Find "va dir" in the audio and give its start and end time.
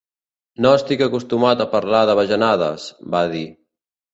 3.17-3.47